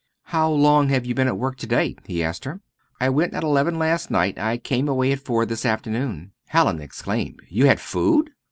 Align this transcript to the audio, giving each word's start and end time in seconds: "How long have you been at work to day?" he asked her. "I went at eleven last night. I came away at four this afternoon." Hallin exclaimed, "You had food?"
"How 0.23 0.49
long 0.49 0.89
have 0.89 1.05
you 1.05 1.13
been 1.13 1.27
at 1.27 1.37
work 1.37 1.57
to 1.57 1.67
day?" 1.67 1.95
he 2.07 2.23
asked 2.23 2.45
her. 2.45 2.61
"I 2.99 3.07
went 3.09 3.35
at 3.35 3.43
eleven 3.43 3.77
last 3.77 4.09
night. 4.09 4.39
I 4.39 4.57
came 4.57 4.87
away 4.89 5.11
at 5.11 5.19
four 5.19 5.45
this 5.45 5.63
afternoon." 5.63 6.31
Hallin 6.47 6.81
exclaimed, 6.81 7.39
"You 7.49 7.67
had 7.67 7.79
food?" 7.79 8.31